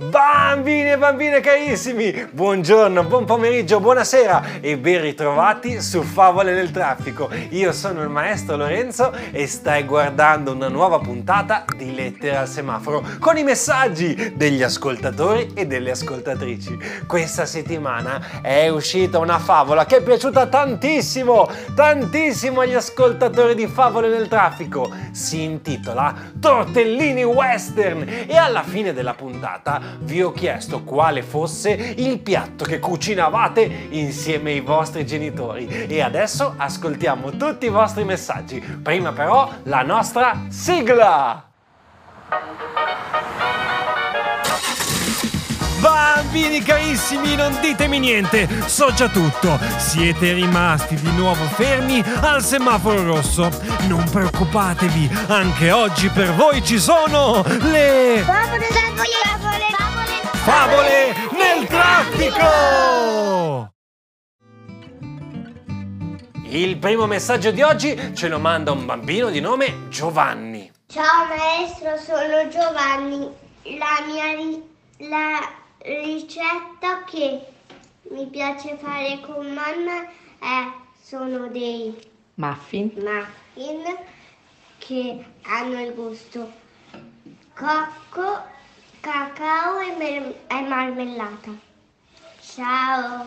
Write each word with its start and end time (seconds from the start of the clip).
Bambini 0.00 0.92
e 0.92 0.96
bambine 0.96 1.40
carissimi, 1.40 2.28
buongiorno, 2.30 3.02
buon 3.02 3.24
pomeriggio, 3.24 3.80
buonasera 3.80 4.60
e 4.60 4.78
ben 4.78 5.00
ritrovati 5.00 5.80
su 5.82 6.02
Favole 6.02 6.54
del 6.54 6.70
Traffico. 6.70 7.28
Io 7.48 7.72
sono 7.72 8.02
il 8.02 8.08
maestro 8.08 8.54
Lorenzo 8.54 9.12
e 9.32 9.48
stai 9.48 9.82
guardando 9.82 10.52
una 10.52 10.68
nuova 10.68 11.00
puntata 11.00 11.64
di 11.76 11.92
Lettere 11.96 12.36
al 12.36 12.46
Semaforo 12.46 13.04
con 13.18 13.38
i 13.38 13.42
messaggi 13.42 14.34
degli 14.36 14.62
ascoltatori 14.62 15.50
e 15.52 15.66
delle 15.66 15.90
ascoltatrici. 15.90 16.78
Questa 17.04 17.44
settimana 17.44 18.40
è 18.40 18.68
uscita 18.68 19.18
una 19.18 19.40
favola 19.40 19.84
che 19.84 19.96
è 19.96 20.02
piaciuta 20.04 20.46
tantissimo, 20.46 21.50
tantissimo 21.74 22.60
agli 22.60 22.74
ascoltatori 22.74 23.56
di 23.56 23.66
Favole 23.66 24.08
del 24.08 24.28
Traffico. 24.28 24.94
Si 25.10 25.42
intitola 25.42 26.14
Tortellini 26.38 27.24
Western 27.24 28.26
e 28.28 28.36
alla 28.36 28.62
fine 28.62 28.92
della 28.92 29.14
puntata 29.14 29.86
vi 30.00 30.22
ho 30.22 30.32
chiesto 30.32 30.82
quale 30.82 31.22
fosse 31.22 31.70
il 31.70 32.20
piatto 32.20 32.64
che 32.64 32.78
cucinavate 32.78 33.88
insieme 33.90 34.50
ai 34.52 34.60
vostri 34.60 35.06
genitori 35.06 35.86
e 35.86 36.00
adesso 36.00 36.54
ascoltiamo 36.56 37.30
tutti 37.36 37.66
i 37.66 37.70
vostri 37.70 38.04
messaggi. 38.04 38.60
Prima 38.60 39.12
però 39.12 39.50
la 39.64 39.82
nostra 39.82 40.46
sigla! 40.48 41.48
Bambini 45.80 46.62
carissimi, 46.62 47.34
non 47.36 47.56
ditemi 47.60 47.98
niente, 47.98 48.48
so 48.66 48.90
già 48.92 49.08
tutto. 49.08 49.58
Siete 49.76 50.32
rimasti 50.32 50.94
di 50.96 51.10
nuovo 51.12 51.44
fermi 51.44 52.02
al 52.20 52.42
semaforo 52.42 53.04
rosso. 53.04 53.48
Non 53.86 54.08
preoccupatevi, 54.10 55.08
anche 55.28 55.70
oggi 55.70 56.08
per 56.08 56.32
voi 56.34 56.64
ci 56.64 56.78
sono 56.78 57.42
le 57.46 58.22
Favole, 58.24 58.66
favole, 58.66 59.66
favole, 59.76 60.20
favole, 60.32 61.14
nel 61.36 61.66
traffico! 61.66 63.72
Il 66.50 66.78
primo 66.78 67.04
messaggio 67.06 67.50
di 67.50 67.60
oggi 67.62 68.12
ce 68.14 68.28
lo 68.28 68.38
manda 68.38 68.72
un 68.72 68.86
bambino 68.86 69.28
di 69.28 69.38
nome 69.40 69.88
Giovanni. 69.90 70.72
Ciao 70.86 71.26
maestro, 71.28 71.98
sono 71.98 72.48
Giovanni. 72.48 73.28
La 73.78 74.02
mia 74.06 74.32
ri- 74.34 74.62
la 75.10 75.40
ricetta 75.80 77.04
che 77.04 77.40
mi 78.10 78.26
piace 78.26 78.76
fare 78.76 79.20
con 79.20 79.46
mamma 79.52 80.02
è, 80.38 80.66
sono 81.02 81.48
dei 81.48 81.94
Muffin. 82.34 82.92
muffin 82.96 83.82
che 84.78 85.24
hanno 85.42 85.80
il 85.82 85.92
gusto 85.94 86.50
cocco, 87.54 88.42
cacao 89.00 89.80
e, 89.80 89.96
mer- 89.96 90.34
e 90.46 90.60
marmellata. 90.62 91.50
Ciao! 92.40 93.26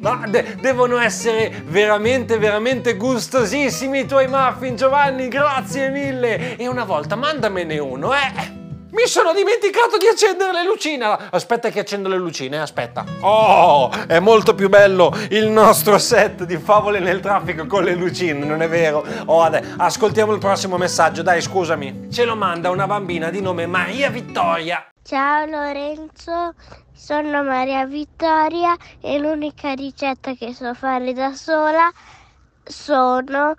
Ma 0.00 0.26
de- 0.26 0.56
devono 0.56 0.98
essere 0.98 1.62
veramente, 1.66 2.38
veramente 2.38 2.96
gustosissimi 2.96 4.00
i 4.00 4.06
tuoi 4.06 4.28
muffin, 4.28 4.76
Giovanni, 4.76 5.28
grazie 5.28 5.90
mille! 5.90 6.56
E 6.56 6.66
una 6.66 6.84
volta 6.84 7.16
mandamene 7.16 7.78
uno, 7.78 8.12
eh! 8.14 8.57
Mi 8.98 9.06
sono 9.06 9.32
dimenticato 9.32 9.96
di 9.96 10.08
accendere 10.08 10.50
le 10.50 10.64
lucine! 10.64 11.16
Aspetta 11.30 11.70
che 11.70 11.78
accendo 11.78 12.08
le 12.08 12.16
lucine, 12.16 12.58
aspetta. 12.58 13.04
Oh, 13.20 13.92
è 14.08 14.18
molto 14.18 14.56
più 14.56 14.68
bello 14.68 15.16
il 15.30 15.46
nostro 15.46 15.98
set 15.98 16.42
di 16.42 16.56
favole 16.56 16.98
nel 16.98 17.20
traffico 17.20 17.64
con 17.66 17.84
le 17.84 17.94
lucine, 17.94 18.44
non 18.44 18.60
è 18.60 18.68
vero? 18.68 19.06
Oh, 19.26 19.42
adè, 19.42 19.62
ascoltiamo 19.76 20.32
il 20.32 20.40
prossimo 20.40 20.76
messaggio, 20.78 21.22
dai, 21.22 21.40
scusami. 21.40 22.08
Ce 22.10 22.24
lo 22.24 22.34
manda 22.34 22.70
una 22.70 22.88
bambina 22.88 23.30
di 23.30 23.40
nome 23.40 23.66
Maria 23.66 24.10
Vittoria. 24.10 24.84
Ciao 25.04 25.46
Lorenzo, 25.46 26.54
sono 26.92 27.44
Maria 27.44 27.86
Vittoria 27.86 28.76
e 29.00 29.20
l'unica 29.20 29.74
ricetta 29.74 30.34
che 30.34 30.52
so 30.52 30.74
fare 30.74 31.12
da 31.12 31.34
sola 31.34 31.88
sono, 32.64 33.54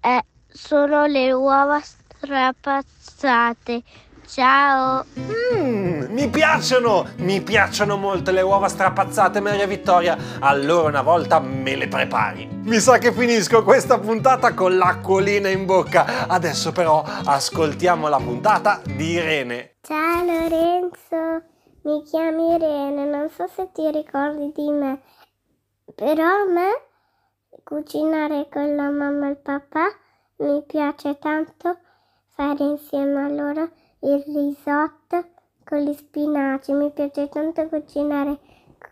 eh, 0.00 0.24
sono 0.48 1.04
le 1.04 1.30
uova 1.30 1.78
strapazzate. 1.78 3.82
Ciao! 4.26 5.04
Mmm, 5.14 6.12
mi 6.12 6.28
piacciono, 6.28 7.06
mi 7.16 7.40
piacciono 7.42 7.96
molto 7.96 8.30
le 8.30 8.40
uova 8.40 8.68
strapazzate, 8.68 9.40
Maria 9.40 9.66
Vittoria. 9.66 10.16
Allora 10.40 10.88
una 10.88 11.02
volta 11.02 11.40
me 11.40 11.76
le 11.76 11.88
prepari. 11.88 12.48
Mi 12.62 12.78
sa 12.78 12.98
che 12.98 13.12
finisco 13.12 13.62
questa 13.62 13.98
puntata 13.98 14.54
con 14.54 14.76
l'acquolina 14.76 15.48
in 15.48 15.66
bocca. 15.66 16.26
Adesso 16.28 16.72
però 16.72 17.02
ascoltiamo 17.02 18.08
la 18.08 18.18
puntata 18.18 18.80
di 18.84 19.10
Irene. 19.10 19.76
Ciao 19.82 20.24
Lorenzo, 20.24 21.42
mi 21.82 22.02
chiami 22.04 22.54
Irene, 22.54 23.04
non 23.04 23.28
so 23.28 23.46
se 23.48 23.70
ti 23.72 23.90
ricordi 23.90 24.52
di 24.54 24.70
me, 24.70 25.00
però 25.94 26.24
a 26.24 26.50
me 26.50 27.60
cucinare 27.64 28.48
con 28.50 28.74
la 28.76 28.88
mamma 28.90 29.26
e 29.26 29.30
il 29.30 29.36
papà 29.36 29.86
mi 30.38 30.62
piace 30.66 31.18
tanto 31.18 31.78
fare 32.34 32.62
insieme 32.64 33.24
a 33.24 33.28
loro 33.28 33.70
il 34.04 34.22
risotto 34.26 35.30
con 35.64 35.78
gli 35.78 35.94
spinaci, 35.94 36.72
mi 36.72 36.90
piace 36.92 37.28
tanto 37.28 37.68
cucinare 37.68 38.38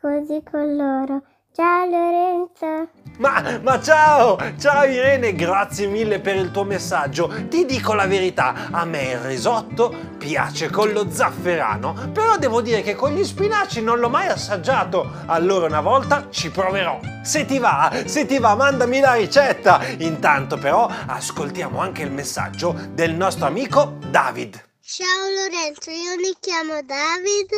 così 0.00 0.42
con 0.48 0.76
loro. 0.76 1.22
Ciao 1.52 1.84
Lorenzo! 1.84 2.90
Ma, 3.18 3.58
ma 3.60 3.80
ciao, 3.80 4.38
ciao 4.56 4.84
Irene, 4.84 5.34
grazie 5.34 5.88
mille 5.88 6.20
per 6.20 6.36
il 6.36 6.52
tuo 6.52 6.62
messaggio. 6.62 7.28
Ti 7.48 7.66
dico 7.66 7.92
la 7.92 8.06
verità, 8.06 8.70
a 8.70 8.84
me 8.84 9.10
il 9.10 9.18
risotto 9.18 9.92
piace 10.16 10.70
con 10.70 10.92
lo 10.92 11.10
zafferano, 11.10 12.10
però 12.12 12.38
devo 12.38 12.62
dire 12.62 12.82
che 12.82 12.94
con 12.94 13.10
gli 13.10 13.24
spinaci 13.24 13.82
non 13.82 13.98
l'ho 13.98 14.08
mai 14.08 14.28
assaggiato. 14.28 15.10
Allora 15.26 15.66
una 15.66 15.80
volta 15.80 16.28
ci 16.30 16.52
proverò. 16.52 17.00
Se 17.24 17.44
ti 17.44 17.58
va, 17.58 17.92
se 18.04 18.26
ti 18.26 18.38
va, 18.38 18.54
mandami 18.54 19.00
la 19.00 19.14
ricetta. 19.14 19.80
Intanto 19.98 20.56
però 20.56 20.88
ascoltiamo 21.06 21.80
anche 21.80 22.02
il 22.02 22.12
messaggio 22.12 22.76
del 22.92 23.12
nostro 23.12 23.46
amico 23.46 23.96
David. 24.08 24.68
Ciao 24.92 25.28
Lorenzo, 25.28 25.92
io 25.92 26.16
mi 26.16 26.36
chiamo 26.40 26.82
David 26.82 27.52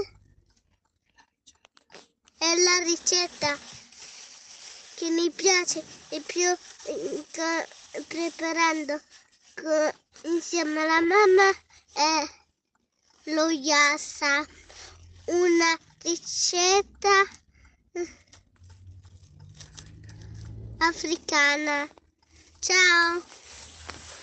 e 2.37 2.62
la 2.62 2.76
ricetta 2.84 3.56
che 4.97 5.09
mi 5.09 5.31
piace 5.31 5.82
di 6.10 6.20
più 6.20 6.47
eh, 6.47 7.25
preparando 8.06 9.00
insieme 10.25 10.82
alla 10.82 11.00
mamma 11.00 11.50
è 11.94 12.28
lo 13.32 13.49
yassa, 13.49 14.47
una 15.25 15.78
ricetta 16.03 17.26
africana. 20.76 21.88
Ciao, 22.59 23.25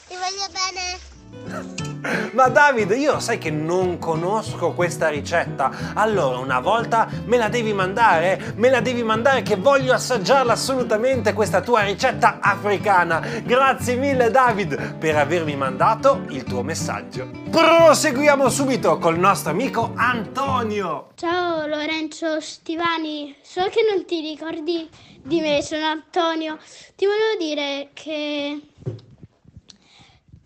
ti 0.08 0.14
voglio 0.14 0.48
bene. 0.52 1.89
Ma 2.32 2.48
David, 2.48 2.92
io 2.92 3.20
sai 3.20 3.38
che 3.38 3.52
non 3.52 3.98
conosco 4.00 4.74
questa 4.74 5.10
ricetta. 5.10 5.72
Allora, 5.94 6.38
una 6.38 6.60
volta 6.60 7.08
me 7.26 7.38
la 7.38 7.50
devi 7.50 7.74
mandare, 7.74 8.54
me 8.56 8.70
la 8.70 8.80
devi 8.82 9.04
mandare 9.04 9.42
che 9.42 9.56
voglio 9.56 9.94
assaggiarla 9.94 10.54
assolutamente 10.54 11.34
questa 11.34 11.62
tua 11.62 11.82
ricetta 11.82 12.40
africana. 12.42 13.20
Grazie 13.44 13.96
mille 13.96 14.32
David 14.32 14.96
per 14.96 15.16
avermi 15.16 15.56
mandato 15.56 16.24
il 16.30 16.44
tuo 16.44 16.64
messaggio. 16.64 17.30
Proseguiamo 17.50 18.50
subito 18.50 18.98
col 18.98 19.18
nostro 19.18 19.52
amico 19.52 19.92
Antonio. 19.96 21.10
Ciao 21.16 21.66
Lorenzo 21.66 22.40
Stivani, 22.40 23.36
so 23.42 23.64
che 23.70 23.82
non 23.90 24.06
ti 24.06 24.22
ricordi 24.22 24.88
di 25.22 25.42
me, 25.42 25.62
sono 25.62 25.86
Antonio. 25.86 26.58
Ti 26.96 27.06
volevo 27.06 27.38
dire 27.38 27.90
che, 27.94 28.60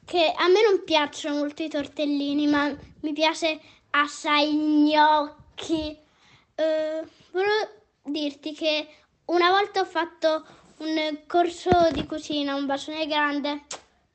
che 0.05 0.33
a 0.35 0.47
me 0.47 0.61
non 0.61 0.83
piacciono 0.83 1.37
molto 1.37 1.63
i 1.63 1.69
tortellini, 1.69 2.47
ma 2.47 2.73
mi 3.01 3.13
piace 3.13 3.59
assai 3.91 4.53
gnocchi. 4.53 5.97
Eh, 6.55 7.03
volevo 7.31 7.69
dirti 8.03 8.53
che 8.53 8.87
una 9.25 9.49
volta 9.49 9.81
ho 9.81 9.85
fatto 9.85 10.45
un 10.77 11.19
corso 11.27 11.69
di 11.91 12.05
cucina, 12.05 12.55
un 12.55 12.65
bacione 12.65 13.07
grande. 13.07 13.63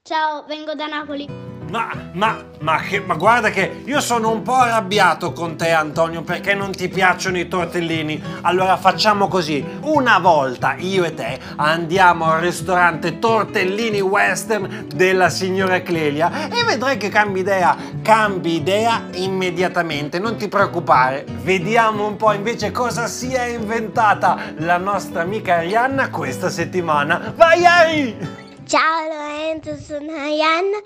Ciao, 0.02 0.44
vengo 0.44 0.74
da 0.74 0.86
Napoli. 0.86 1.57
Ma, 1.70 1.92
ma, 2.12 2.42
ma, 2.60 2.80
che, 2.80 3.00
ma 3.00 3.14
guarda 3.14 3.50
che 3.50 3.82
io 3.84 4.00
sono 4.00 4.30
un 4.30 4.42
po' 4.42 4.54
arrabbiato 4.54 5.32
con 5.32 5.56
te 5.56 5.70
Antonio 5.70 6.22
perché 6.22 6.54
non 6.54 6.72
ti 6.72 6.88
piacciono 6.88 7.38
i 7.38 7.46
tortellini. 7.46 8.22
Allora 8.42 8.76
facciamo 8.76 9.28
così, 9.28 9.64
una 9.82 10.18
volta 10.18 10.74
io 10.78 11.04
e 11.04 11.14
te 11.14 11.38
andiamo 11.56 12.30
al 12.32 12.40
ristorante 12.40 13.18
Tortellini 13.18 14.00
Western 14.00 14.86
della 14.94 15.28
signora 15.28 15.82
Clelia 15.82 16.48
e 16.48 16.64
vedrai 16.64 16.96
che 16.96 17.10
cambi 17.10 17.40
idea, 17.40 17.76
cambi 18.02 18.56
idea 18.56 19.04
immediatamente, 19.12 20.18
non 20.18 20.36
ti 20.36 20.48
preoccupare. 20.48 21.26
Vediamo 21.42 22.06
un 22.06 22.16
po' 22.16 22.32
invece 22.32 22.70
cosa 22.70 23.06
si 23.06 23.32
è 23.34 23.44
inventata 23.44 24.38
la 24.58 24.78
nostra 24.78 25.20
amica 25.20 25.56
Arianna 25.56 26.08
questa 26.08 26.48
settimana. 26.48 27.32
Vai 27.36 27.66
Ari! 27.66 28.46
Ciao 28.64 29.06
Lorenzo, 29.08 29.76
sono 29.76 30.12
Arianna 30.12 30.78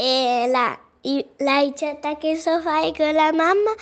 e 0.00 0.46
la, 0.48 0.78
la 1.38 1.58
ricetta 1.58 2.16
che 2.16 2.36
so 2.36 2.60
fare 2.60 2.92
con 2.96 3.12
la 3.12 3.32
mamma 3.32 3.74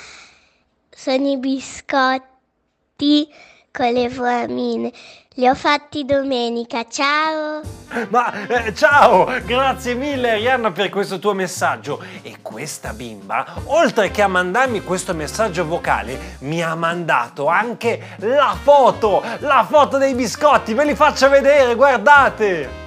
sono 0.88 1.28
i 1.28 1.36
biscotti 1.36 3.28
con 3.70 3.92
le 3.92 4.08
foamine. 4.08 4.90
Li 5.34 5.46
ho 5.46 5.54
fatti 5.54 6.06
domenica, 6.06 6.86
ciao! 6.88 7.60
Ma 8.08 8.46
eh, 8.46 8.74
ciao! 8.74 9.26
Grazie 9.44 9.92
mille 9.92 10.30
Arianna 10.30 10.72
per 10.72 10.88
questo 10.88 11.18
tuo 11.18 11.34
messaggio. 11.34 12.02
E 12.22 12.38
questa 12.40 12.94
bimba, 12.94 13.44
oltre 13.66 14.10
che 14.10 14.22
a 14.22 14.28
mandarmi 14.28 14.82
questo 14.82 15.12
messaggio 15.12 15.66
vocale, 15.66 16.36
mi 16.40 16.62
ha 16.62 16.74
mandato 16.74 17.48
anche 17.48 18.16
la 18.20 18.56
foto! 18.58 19.22
La 19.40 19.66
foto 19.68 19.98
dei 19.98 20.14
biscotti! 20.14 20.72
Ve 20.72 20.86
li 20.86 20.94
faccio 20.94 21.28
vedere, 21.28 21.74
guardate! 21.74 22.85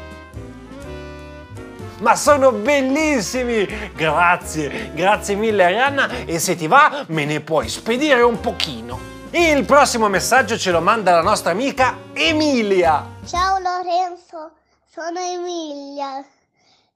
Ma 2.02 2.16
sono 2.16 2.52
bellissimi! 2.52 3.92
Grazie, 3.94 4.92
grazie 4.94 5.36
mille 5.36 5.64
Arianna 5.64 6.10
e 6.26 6.40
se 6.40 6.56
ti 6.56 6.68
va 6.68 7.06
me 7.08 7.26
ne 7.26 7.42
puoi 7.42 7.70
spedire 7.70 8.22
un 8.22 8.40
pochino. 8.40 9.00
Il 9.32 9.64
prossimo 9.66 10.08
messaggio 10.08 10.58
ce 10.58 10.72
lo 10.72 10.82
manda 10.82 11.12
la 11.12 11.22
nostra 11.22 11.52
amica 11.52 11.98
Emilia. 12.14 13.06
Ciao 13.26 13.60
Lorenzo, 13.60 14.52
sono 14.92 15.20
Emilia 15.20 16.26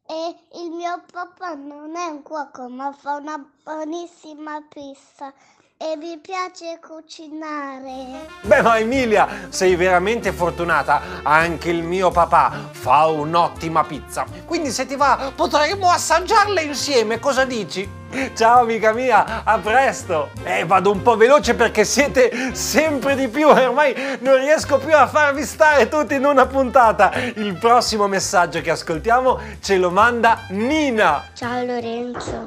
e 0.08 0.36
il 0.62 0.72
mio 0.72 1.02
papà 1.12 1.54
non 1.54 1.96
è 1.96 2.08
un 2.08 2.24
cuoco 2.24 2.68
ma 2.68 2.92
fa 2.92 3.16
una 3.16 3.44
buonissima 3.64 4.64
pizza 4.68 5.34
e 5.78 5.98
mi 5.98 6.18
piace 6.18 6.80
cucinare. 6.80 8.28
Beh, 8.42 8.62
ma 8.62 8.78
Emilia, 8.80 9.48
sei 9.50 9.76
veramente 9.76 10.32
fortunata. 10.32 11.02
Anche 11.24 11.70
il 11.70 11.84
mio 11.84 12.10
papà 12.10 12.70
fa 12.72 13.08
un'ottima 13.08 13.84
pizza. 13.84 14.26
Quindi 14.46 14.72
se 14.72 14.86
ti 14.86 14.96
va, 14.96 15.32
potremmo 15.36 15.90
assaggiarla 15.90 16.62
insieme. 16.62 17.20
Cosa 17.20 17.44
dici? 17.44 18.02
Ciao 18.36 18.62
amica 18.62 18.94
mia, 18.94 19.44
a 19.44 19.58
presto! 19.58 20.30
Eh, 20.44 20.66
vado 20.66 20.92
un 20.92 21.02
po' 21.02 21.18
veloce 21.18 21.56
perché 21.56 21.84
siete 21.84 22.54
sempre 22.54 23.16
di 23.16 23.28
più 23.28 23.50
e 23.50 23.66
ormai 23.66 24.20
non 24.20 24.38
riesco 24.38 24.78
più 24.78 24.96
a 24.96 25.08
farvi 25.08 25.44
stare 25.44 25.90
tutti 25.90 26.14
in 26.14 26.26
una 26.26 26.46
puntata. 26.46 27.12
Il 27.16 27.58
prossimo 27.58 28.08
messaggio 28.08 28.62
che 28.62 28.70
ascoltiamo 28.70 29.40
ce 29.60 29.78
lo 29.78 29.90
manda 29.90 30.46
Nina. 30.50 31.24
Ciao 31.34 31.66
Lorenzo, 31.66 32.46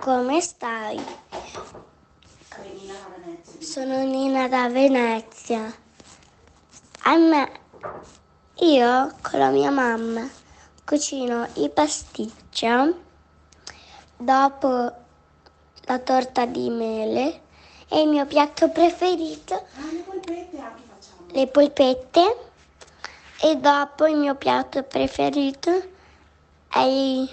come 0.00 0.40
stai? 0.40 1.00
Sono 3.76 4.02
Nina 4.04 4.48
da 4.48 4.70
Venezia. 4.70 5.70
A 7.02 7.16
me, 7.18 7.50
io 8.60 9.14
con 9.20 9.38
la 9.38 9.50
mia 9.50 9.70
mamma 9.70 10.26
cucino 10.82 11.46
i 11.56 11.68
pasticcia, 11.68 12.90
dopo 14.16 14.92
la 15.84 15.98
torta 15.98 16.46
di 16.46 16.70
mele 16.70 17.42
e 17.90 18.00
il 18.00 18.08
mio 18.08 18.24
piatto 18.24 18.70
preferito, 18.70 19.66
le 21.32 21.46
polpette 21.46 22.36
e 23.42 23.56
dopo 23.56 24.06
il 24.06 24.16
mio 24.16 24.36
piatto 24.36 24.84
preferito 24.84 25.70
è 26.66 27.28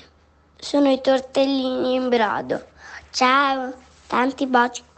sono 0.58 0.92
i 0.92 1.00
tortellini 1.00 1.94
in 1.94 2.10
brodo. 2.10 2.66
Ciao, 3.12 3.74
tanti 4.08 4.46
baci. 4.46 4.92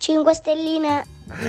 5 0.00 0.32
stelline. 0.34 1.04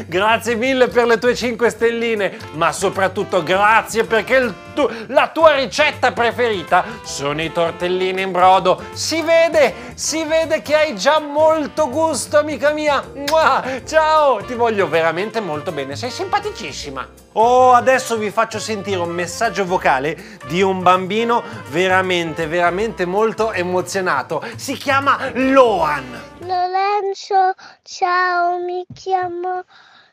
Grazie 0.07 0.55
mille 0.55 0.89
per 0.89 1.05
le 1.07 1.17
tue 1.17 1.33
5 1.33 1.69
stelline, 1.69 2.37
ma 2.53 2.71
soprattutto 2.73 3.41
grazie 3.41 4.03
perché 4.03 4.35
il 4.35 4.53
tu- 4.75 4.89
la 5.07 5.29
tua 5.29 5.55
ricetta 5.55 6.11
preferita 6.11 6.83
sono 7.01 7.41
i 7.41 7.51
tortellini 7.51 8.21
in 8.21 8.31
brodo. 8.31 8.83
Si 8.91 9.21
vede, 9.21 9.73
si 9.95 10.23
vede 10.25 10.61
che 10.61 10.75
hai 10.75 10.95
già 10.97 11.19
molto 11.19 11.89
gusto, 11.89 12.37
amica 12.37 12.71
mia. 12.71 13.01
Mua! 13.29 13.63
Ciao, 13.87 14.43
ti 14.43 14.53
voglio 14.53 14.87
veramente 14.87 15.39
molto 15.39 15.71
bene, 15.71 15.95
sei 15.95 16.11
simpaticissima. 16.11 17.07
Oh, 17.33 17.71
adesso 17.71 18.17
vi 18.17 18.29
faccio 18.29 18.59
sentire 18.59 18.99
un 18.99 19.09
messaggio 19.11 19.65
vocale 19.65 20.39
di 20.47 20.61
un 20.61 20.83
bambino 20.83 21.41
veramente, 21.69 22.45
veramente 22.47 23.05
molto 23.05 23.53
emozionato. 23.53 24.43
Si 24.57 24.73
chiama 24.75 25.17
Loan. 25.33 26.30
Lorenzo, 26.51 27.53
ciao, 27.81 28.59
mi 28.59 28.85
chiamo 28.93 29.63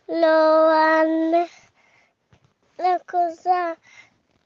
Loan. 0.05 1.44
La 2.76 3.00
cosa 3.05 3.76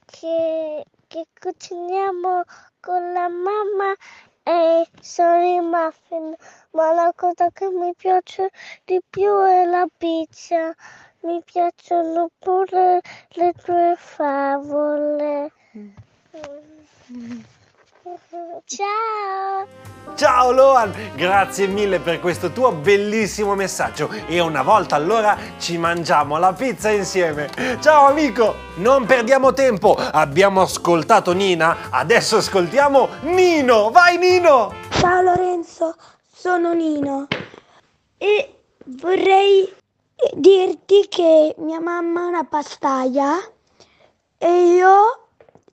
che, 0.07 0.87
che 1.07 1.27
cuciniamo 1.39 2.45
con 2.81 3.13
la 3.13 3.29
mamma 3.29 3.95
è, 4.43 4.83
sono 5.03 5.45
i 5.45 5.61
muffin, 5.61 6.35
ma 6.71 6.93
la 6.95 7.13
cosa 7.15 7.51
che 7.53 7.69
mi 7.69 7.93
piace 7.95 8.49
di 8.87 8.99
più 9.11 9.31
è 9.43 9.67
la 9.67 9.87
pizza. 9.95 10.75
Mi 11.21 11.43
piacciono 11.45 12.31
pure 12.39 13.03
le 13.33 13.53
tue 13.53 13.97
favole. 13.99 15.53
Ciao! 18.65 19.67
Ciao 20.17 20.51
Loan, 20.51 20.93
grazie 21.15 21.69
mille 21.69 22.01
per 22.01 22.19
questo 22.19 22.51
tuo 22.51 22.73
bellissimo 22.73 23.55
messaggio 23.55 24.11
e 24.27 24.41
una 24.41 24.63
volta 24.63 24.97
allora 24.97 25.39
ci 25.59 25.79
mangiamo 25.79 26.37
la 26.39 26.53
pizza 26.53 26.91
insieme. 26.91 27.49
Ciao 27.81 28.09
amico, 28.09 28.57
non 28.79 29.07
perdiamo 29.07 29.53
tempo, 29.53 29.95
abbiamo 29.95 30.63
ascoltato 30.63 31.31
Nina, 31.33 31.91
adesso 31.91 32.39
ascoltiamo 32.39 33.09
Nino. 33.21 33.93
Vai 33.93 34.19
Nino! 34.19 34.75
Ciao 34.91 35.23
Lorenzo, 35.23 35.95
sono 36.29 36.73
Nino 36.73 37.29
e 38.19 38.63
vorrei 38.87 39.73
dirti 40.35 41.07
che 41.09 41.55
mia 41.59 41.81
mamma 41.81 42.23
ha 42.23 42.27
una 42.27 42.45
pastaia 42.45 43.39
e 44.39 44.75
io 44.75 45.22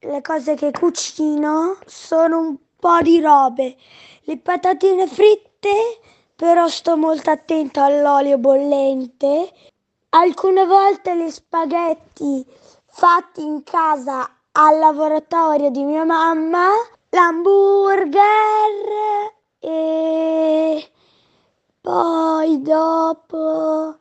le 0.02 0.22
cose 0.22 0.56
che 0.56 0.72
cucino 0.72 1.78
sono 1.86 2.40
un 2.40 2.58
po' 2.80 3.02
di 3.02 3.20
robe. 3.20 3.76
Le 4.22 4.38
patatine 4.38 5.08
fritte, 5.08 6.00
però 6.36 6.68
sto 6.68 6.96
molto 6.96 7.32
attento 7.32 7.82
all'olio 7.82 8.38
bollente. 8.38 9.52
Alcune 10.10 10.66
volte 10.66 11.18
gli 11.18 11.30
spaghetti 11.30 12.46
fatti 12.88 13.44
in 13.44 13.64
casa 13.64 14.30
al 14.52 14.80
laboratorio 14.80 15.70
di 15.70 15.84
mia 15.84 16.04
mamma, 16.04 16.70
l'hamburger 17.10 18.22
e 19.60 20.92
poi 21.82 22.62
dopo, 22.62 23.98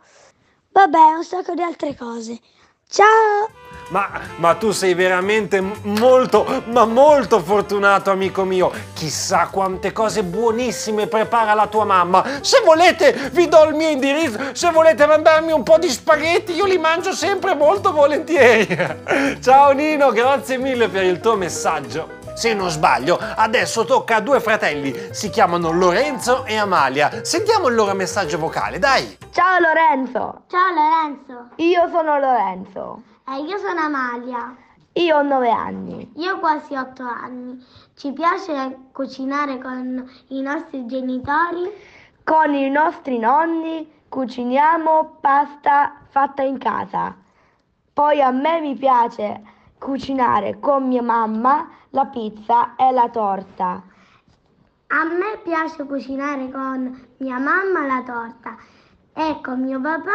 vabbè, 0.71 1.13
un 1.17 1.25
sacco 1.25 1.55
di 1.55 1.63
altre 1.63 1.95
cose. 1.97 2.41
Ciao! 2.89 3.68
Ma, 3.89 4.09
ma 4.37 4.55
tu 4.55 4.71
sei 4.71 4.95
veramente 4.95 5.61
molto, 5.83 6.63
ma 6.67 6.85
molto 6.85 7.41
fortunato 7.41 8.11
amico 8.11 8.45
mio. 8.45 8.71
Chissà 8.93 9.49
quante 9.51 9.93
cose 9.93 10.23
buonissime 10.23 11.07
prepara 11.07 11.55
la 11.55 11.67
tua 11.67 11.85
mamma. 11.85 12.25
Se 12.43 12.61
volete 12.65 13.31
vi 13.33 13.49
do 13.49 13.65
il 13.65 13.75
mio 13.75 13.89
indirizzo, 13.89 14.39
se 14.53 14.71
volete 14.71 15.07
mandarmi 15.07 15.53
un 15.53 15.63
po' 15.63 15.79
di 15.79 15.89
spaghetti 15.89 16.53
io 16.53 16.67
li 16.67 16.79
mangio 16.79 17.13
sempre 17.13 17.55
molto 17.55 17.93
volentieri. 17.93 18.77
Ciao 19.41 19.73
Nino, 19.73 20.11
grazie 20.11 20.59
mille 20.59 20.89
per 20.89 21.05
il 21.05 21.21
tuo 21.21 21.37
messaggio. 21.37 22.17
Se 22.35 22.55
non 22.55 22.71
sbaglio, 22.71 23.19
adesso 23.19 23.85
tocca 23.85 24.17
a 24.17 24.21
due 24.21 24.39
fratelli, 24.39 25.09
si 25.11 25.29
chiamano 25.29 25.73
Lorenzo 25.73 26.45
e 26.45 26.57
Amalia. 26.57 27.25
Sentiamo 27.25 27.67
il 27.67 27.75
loro 27.75 27.95
messaggio 27.95 28.39
vocale, 28.39 28.79
dai. 28.79 29.19
Ciao 29.33 29.59
Lorenzo, 29.59 30.43
Ciao 30.47 30.73
Lorenzo, 30.73 31.49
io 31.57 31.89
sono 31.89 32.17
Lorenzo, 32.21 33.03
eh, 33.31 33.43
io 33.43 33.59
sono 33.59 33.81
Amalia, 33.81 34.57
io 34.93 35.17
ho 35.17 35.23
nove 35.23 35.51
anni. 35.51 36.11
io 36.17 36.35
ho 36.35 36.39
quasi 36.39 36.75
8 36.75 37.03
anni. 37.03 37.65
Ci 37.95 38.13
piace 38.13 38.77
cucinare 38.93 39.59
con 39.59 40.11
i 40.29 40.41
nostri 40.41 40.87
genitori? 40.87 41.71
Con 42.25 42.55
i 42.55 42.69
nostri 42.69 43.19
nonni 43.19 43.89
cuciniamo 44.09 45.19
pasta 45.21 46.01
fatta 46.09 46.43
in 46.43 46.59
casa. 46.59 47.15
Poi 47.93 48.21
a 48.21 48.31
me 48.31 48.61
mi 48.61 48.75
piace 48.77 49.43
cucinare 49.79 50.59
con 50.59 50.89
mia 50.89 51.03
mamma 51.03 51.69
la 51.91 52.07
pizza 52.07 52.75
e 52.77 52.91
la 52.91 53.09
torta. 53.09 53.83
A 54.89 55.05
me 55.05 55.39
piace 55.45 55.85
cucinare 55.85 56.51
con 56.51 57.09
mia 57.19 57.39
mamma 57.39 57.87
la 57.87 58.03
torta 58.05 58.57
e 59.13 59.41
con 59.43 59.61
mio 59.61 59.81
papà 59.81 60.11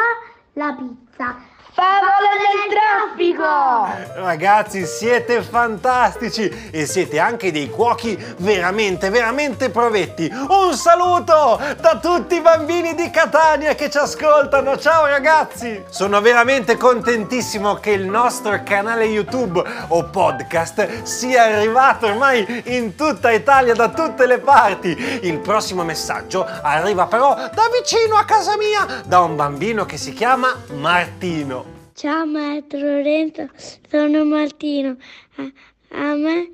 la 0.53 0.75
pizza. 0.77 1.52
Favole 1.71 2.29
nel 2.37 2.69
traffico! 2.69 4.21
Ragazzi, 4.21 4.85
siete 4.85 5.41
fantastici 5.41 6.69
e 6.71 6.85
siete 6.85 7.17
anche 7.17 7.51
dei 7.51 7.67
cuochi 7.67 8.15
veramente, 8.37 9.09
veramente 9.09 9.69
provetti. 9.71 10.29
Un 10.31 10.75
saluto 10.75 11.59
da 11.79 11.97
tutti 11.97 12.35
i 12.35 12.41
bambini 12.41 12.93
di 12.93 13.09
Catania 13.09 13.73
che 13.73 13.89
ci 13.89 13.97
ascoltano. 13.97 14.77
Ciao 14.77 15.07
ragazzi! 15.07 15.83
Sono 15.89 16.21
veramente 16.21 16.77
contentissimo 16.77 17.75
che 17.75 17.91
il 17.91 18.05
nostro 18.05 18.61
canale 18.63 19.05
YouTube 19.05 19.63
o 19.87 20.03
podcast 20.03 21.01
sia 21.01 21.43
arrivato 21.45 22.05
ormai 22.05 22.61
in 22.65 22.95
tutta 22.95 23.31
Italia, 23.31 23.73
da 23.73 23.89
tutte 23.89 24.27
le 24.27 24.37
parti. 24.37 25.19
Il 25.23 25.39
prossimo 25.39 25.83
messaggio 25.83 26.45
arriva 26.61 27.07
però 27.07 27.33
da 27.33 27.63
vicino 27.81 28.15
a 28.15 28.25
casa 28.25 28.55
mia, 28.57 29.01
da 29.05 29.21
un 29.21 29.35
bambino 29.35 29.85
che 29.85 29.97
si 29.97 30.13
chiama 30.13 30.55
Martino. 30.75 31.52
Ciao 31.95 32.25
maestro 32.25 32.79
Lorenzo, 32.79 33.49
sono 33.87 34.25
Martino. 34.25 34.97
A, 35.35 35.43
a 35.91 36.15
me 36.15 36.49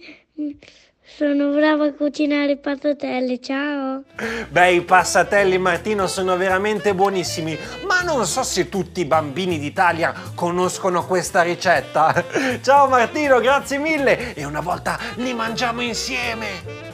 sono 1.01 1.51
bravo 1.51 1.85
a 1.85 1.93
cucinare 1.93 2.51
i 2.51 2.57
passatelli, 2.57 3.41
ciao. 3.41 4.03
Beh, 4.49 4.73
i 4.73 4.81
passatelli 4.81 5.57
Martino 5.57 6.07
sono 6.07 6.35
veramente 6.35 6.93
buonissimi, 6.93 7.57
ma 7.87 8.01
non 8.01 8.25
so 8.25 8.43
se 8.43 8.67
tutti 8.67 8.99
i 8.99 9.05
bambini 9.05 9.57
d'Italia 9.57 10.13
conoscono 10.35 11.05
questa 11.05 11.41
ricetta. 11.41 12.13
Ciao 12.61 12.89
Martino, 12.89 13.39
grazie 13.39 13.77
mille 13.77 14.33
e 14.33 14.43
una 14.43 14.59
volta 14.59 14.99
li 15.15 15.33
mangiamo 15.33 15.81
insieme. 15.81 16.88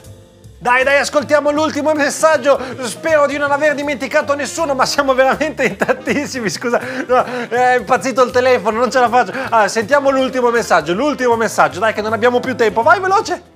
Dai, 0.58 0.84
dai, 0.84 0.98
ascoltiamo 0.98 1.50
l'ultimo 1.50 1.92
messaggio. 1.92 2.58
Spero 2.84 3.26
di 3.26 3.36
non 3.36 3.50
aver 3.50 3.74
dimenticato 3.74 4.34
nessuno, 4.34 4.74
ma 4.74 4.86
siamo 4.86 5.12
veramente 5.12 5.64
in 5.64 5.76
tantissimi. 5.76 6.48
Scusa, 6.48 6.80
no, 7.06 7.22
è 7.48 7.76
impazzito 7.76 8.22
il 8.22 8.30
telefono, 8.30 8.78
non 8.78 8.90
ce 8.90 9.00
la 9.00 9.08
faccio. 9.08 9.32
Allora, 9.32 9.68
sentiamo 9.68 10.10
l'ultimo 10.10 10.50
messaggio. 10.50 10.94
L'ultimo 10.94 11.36
messaggio, 11.36 11.78
dai, 11.78 11.92
che 11.92 12.02
non 12.02 12.14
abbiamo 12.14 12.40
più 12.40 12.56
tempo. 12.56 12.82
Vai 12.82 13.00
veloce. 13.00 13.54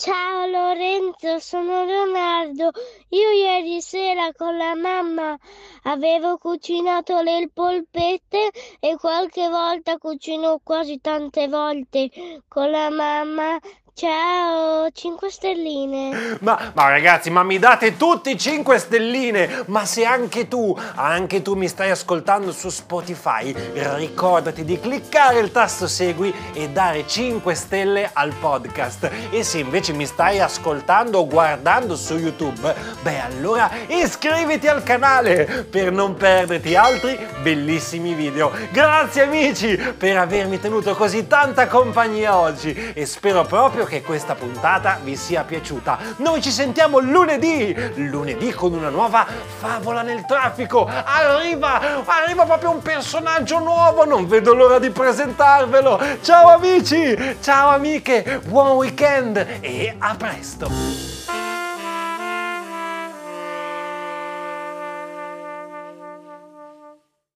Ciao 0.00 0.46
Lorenzo, 0.46 1.38
sono 1.40 1.84
Leonardo. 1.84 2.70
Io 3.10 3.30
ieri 3.32 3.82
sera 3.82 4.30
con 4.34 4.56
la 4.56 4.74
mamma 4.74 5.36
avevo 5.82 6.38
cucinato 6.38 7.20
le 7.20 7.50
polpette 7.52 8.50
e 8.80 8.96
qualche 8.96 9.46
volta 9.50 9.98
cucino 9.98 10.58
quasi 10.62 11.02
tante 11.02 11.48
volte 11.48 12.08
con 12.48 12.70
la 12.70 12.88
mamma. 12.88 13.58
Ciao, 13.92 14.88
5 14.90 15.30
stelline. 15.30 16.38
Ma, 16.40 16.72
ma 16.74 16.88
ragazzi, 16.88 17.28
ma 17.28 17.42
mi 17.42 17.58
date 17.58 17.96
tutti 17.96 18.38
5 18.38 18.78
stelline! 18.78 19.64
Ma 19.66 19.84
se 19.84 20.04
anche 20.04 20.48
tu, 20.48 20.74
anche 20.94 21.42
tu 21.42 21.54
mi 21.54 21.68
stai 21.68 21.90
ascoltando 21.90 22.52
su 22.52 22.70
Spotify, 22.70 23.54
ricordati 23.96 24.64
di 24.64 24.80
cliccare 24.80 25.40
il 25.40 25.50
tasto 25.50 25.86
segui 25.86 26.32
e 26.54 26.70
dare 26.70 27.06
5 27.06 27.54
stelle 27.54 28.08
al 28.12 28.32
podcast. 28.32 29.10
E 29.30 29.42
se 29.42 29.58
invece 29.58 29.92
mi 29.92 30.06
stai 30.06 30.40
ascoltando 30.40 31.18
o 31.18 31.26
guardando 31.26 31.94
su 31.96 32.16
YouTube, 32.16 32.74
beh 33.02 33.20
allora 33.20 33.70
iscriviti 33.88 34.66
al 34.68 34.82
canale 34.82 35.66
per 35.68 35.92
non 35.92 36.14
perderti 36.14 36.74
altri 36.74 37.18
bellissimi 37.42 38.14
video. 38.14 38.50
Grazie 38.70 39.22
amici 39.24 39.76
per 39.76 40.16
avermi 40.16 40.58
tenuto 40.58 40.94
così 40.94 41.26
tanta 41.26 41.66
compagnia 41.66 42.38
oggi 42.38 42.92
e 42.94 43.04
spero 43.04 43.44
proprio 43.80 43.86
che 43.86 44.02
questa 44.02 44.34
puntata 44.34 44.98
vi 45.02 45.16
sia 45.16 45.42
piaciuta. 45.42 45.98
Noi 46.16 46.42
ci 46.42 46.50
sentiamo 46.50 46.98
lunedì, 46.98 47.74
lunedì 47.94 48.52
con 48.52 48.74
una 48.74 48.90
nuova 48.90 49.26
favola 49.58 50.02
nel 50.02 50.24
traffico. 50.26 50.86
Arriva, 50.86 52.02
arriva 52.04 52.44
proprio 52.44 52.70
un 52.70 52.82
personaggio 52.82 53.58
nuovo, 53.58 54.04
non 54.04 54.26
vedo 54.26 54.54
l'ora 54.54 54.78
di 54.78 54.90
presentarvelo. 54.90 55.98
Ciao 56.20 56.48
amici, 56.48 57.16
ciao 57.40 57.70
amiche, 57.70 58.40
buon 58.44 58.72
weekend 58.72 59.36
e 59.60 59.94
a 59.98 60.14
presto. 60.14 61.19